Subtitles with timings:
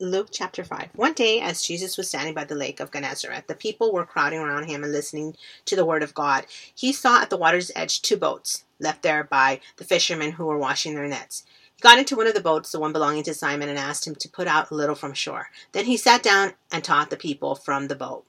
[0.00, 0.90] Luke chapter 5.
[0.94, 4.38] One day, as Jesus was standing by the lake of Gennesaret, the people were crowding
[4.38, 6.46] around him and listening to the word of God.
[6.72, 10.56] He saw at the water's edge two boats, left there by the fishermen who were
[10.56, 11.44] washing their nets.
[11.74, 14.14] He got into one of the boats, the one belonging to Simon, and asked him
[14.14, 15.50] to put out a little from shore.
[15.72, 18.24] Then he sat down and taught the people from the boat.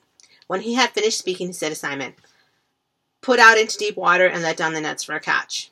[0.48, 2.16] When he had finished speaking, he said to Simon,
[3.22, 5.70] Put out into deep water and let down the nets for a catch.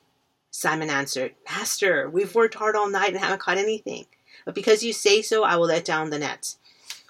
[0.51, 4.05] Simon answered, Master, we've worked hard all night and haven't caught anything.
[4.47, 6.57] But because you say so, I will let down the nets.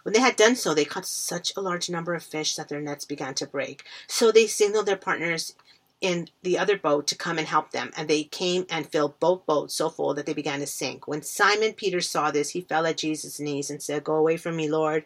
[0.02, 2.82] When they had done so, they caught such a large number of fish that their
[2.82, 3.84] nets began to break.
[4.08, 5.54] So they signaled their partners
[6.02, 9.46] in the other boat to come and help them, and they came and filled both
[9.46, 11.08] boats so full that they began to sink.
[11.08, 14.56] When Simon Peter saw this, he fell at Jesus' knees and said, Go away from
[14.56, 15.06] me, Lord.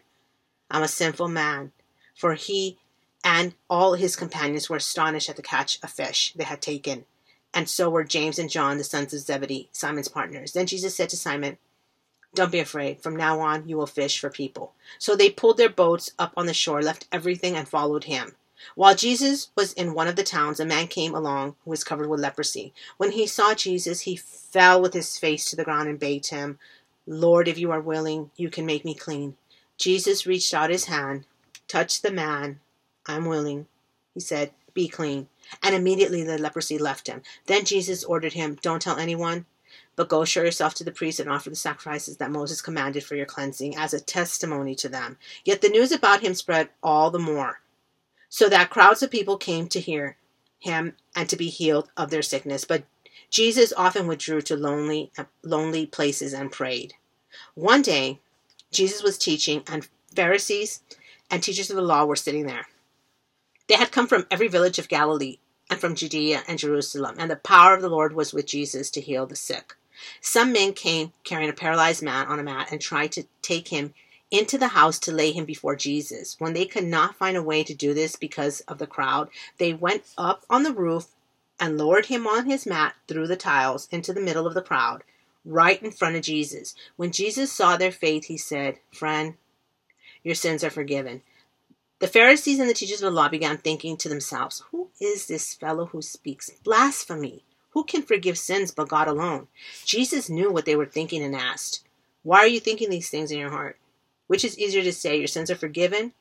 [0.70, 1.72] I'm a sinful man.
[2.16, 2.78] For he
[3.22, 7.04] and all his companions were astonished at the catch of fish they had taken.
[7.52, 10.52] And so were James and John, the sons of Zebedee, Simon's partners.
[10.52, 11.58] Then Jesus said to Simon,
[12.34, 13.02] don't be afraid.
[13.02, 14.72] From now on, you will fish for people.
[14.98, 18.34] So they pulled their boats up on the shore, left everything, and followed him.
[18.74, 22.08] While Jesus was in one of the towns, a man came along who was covered
[22.08, 22.72] with leprosy.
[22.96, 26.58] When he saw Jesus, he fell with his face to the ground and begged him,
[27.06, 29.36] Lord, if you are willing, you can make me clean.
[29.76, 31.26] Jesus reached out his hand,
[31.66, 32.60] touched the man.
[33.06, 33.66] I'm willing,
[34.14, 35.28] he said, be clean.
[35.62, 37.22] And immediately the leprosy left him.
[37.46, 39.44] Then Jesus ordered him, Don't tell anyone
[39.96, 43.14] but go show yourself to the priest and offer the sacrifices that Moses commanded for
[43.16, 45.18] your cleansing as a testimony to them.
[45.44, 47.60] Yet the news about him spread all the more,
[48.28, 50.16] so that crowds of people came to hear
[50.58, 52.64] him and to be healed of their sickness.
[52.64, 52.84] But
[53.30, 55.10] Jesus often withdrew to lonely,
[55.42, 56.94] lonely places and prayed.
[57.54, 58.20] One day,
[58.70, 60.80] Jesus was teaching, and Pharisees
[61.30, 62.66] and teachers of the law were sitting there.
[63.68, 65.38] They had come from every village of Galilee
[65.72, 69.00] and from Judea and Jerusalem, and the power of the Lord was with Jesus to
[69.00, 69.74] heal the sick.
[70.20, 73.94] Some men came carrying a paralyzed man on a mat and tried to take him
[74.30, 76.36] into the house to lay him before Jesus.
[76.38, 79.72] When they could not find a way to do this because of the crowd, they
[79.72, 81.06] went up on the roof
[81.58, 85.04] and lowered him on his mat through the tiles into the middle of the crowd,
[85.42, 86.74] right in front of Jesus.
[86.96, 89.36] When Jesus saw their faith, he said, Friend,
[90.22, 91.22] your sins are forgiven.
[92.02, 95.54] The Pharisees and the teachers of the law began thinking to themselves, Who is this
[95.54, 97.44] fellow who speaks blasphemy?
[97.74, 99.46] Who can forgive sins but God alone?
[99.84, 101.86] Jesus knew what they were thinking and asked,
[102.24, 103.78] Why are you thinking these things in your heart?
[104.26, 106.12] Which is easier to say, Your sins are forgiven,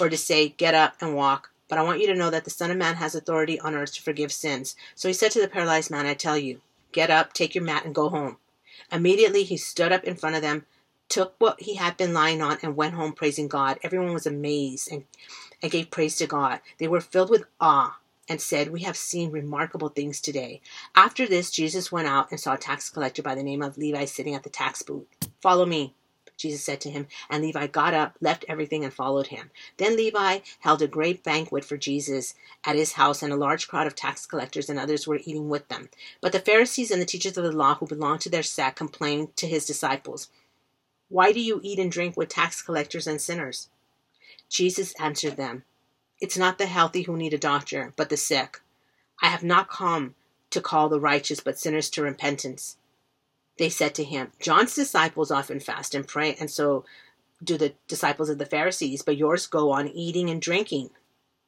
[0.00, 1.50] or to say, Get up and walk?
[1.68, 3.92] But I want you to know that the Son of Man has authority on earth
[3.96, 4.76] to forgive sins.
[4.94, 7.84] So he said to the paralyzed man, I tell you, get up, take your mat,
[7.84, 8.38] and go home.
[8.90, 10.64] Immediately he stood up in front of them,
[11.08, 13.78] took what he had been lying on, and went home praising God.
[13.82, 15.04] Everyone was amazed and,
[15.62, 16.60] and gave praise to God.
[16.78, 17.98] They were filled with awe
[18.28, 20.60] and said, We have seen remarkable things today.
[20.94, 24.04] After this, Jesus went out and saw a tax collector by the name of Levi
[24.04, 25.06] sitting at the tax booth.
[25.40, 25.94] Follow me,
[26.36, 27.06] Jesus said to him.
[27.30, 29.50] And Levi got up, left everything, and followed him.
[29.78, 33.86] Then Levi held a great banquet for Jesus at his house, and a large crowd
[33.86, 35.88] of tax collectors and others were eating with them.
[36.20, 39.36] But the Pharisees and the teachers of the law who belonged to their sect complained
[39.36, 40.28] to his disciples,
[41.08, 43.68] Why do you eat and drink with tax collectors and sinners?
[44.48, 45.64] Jesus answered them,
[46.20, 48.60] it's not the healthy who need a doctor, but the sick.
[49.22, 50.14] I have not come
[50.50, 52.76] to call the righteous, but sinners to repentance.
[53.56, 56.84] They said to him, John's disciples often fast and pray, and so
[57.42, 60.90] do the disciples of the Pharisees, but yours go on eating and drinking.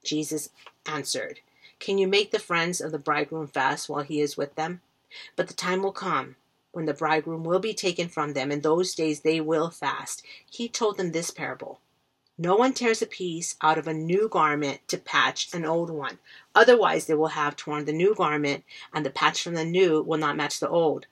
[0.04, 0.50] Jesus
[0.86, 1.40] answered,
[1.80, 4.82] Can you make the friends of the bridegroom fast while he is with them?
[5.34, 6.36] But the time will come
[6.72, 8.50] when the bridegroom will be taken from them.
[8.52, 10.22] In those days they will fast.
[10.48, 11.80] He told them this parable.
[12.42, 16.18] No one tears a piece out of a new garment to patch an old one.
[16.54, 18.64] Otherwise, they will have torn the new garment,
[18.94, 21.04] and the patch from the new will not match the old.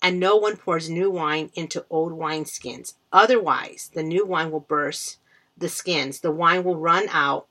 [0.00, 2.94] And no one pours new wine into old wineskins.
[3.12, 5.18] Otherwise, the new wine will burst
[5.58, 7.48] the skins, the wine will run out,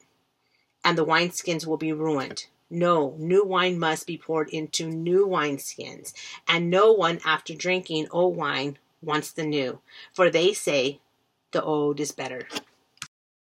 [0.84, 2.48] and the wineskins will be ruined.
[2.70, 6.14] No, new wine must be poured into new wineskins,
[6.48, 9.80] and no one, after drinking old wine, wants the new,
[10.14, 11.00] for they say
[11.52, 12.48] the old is better.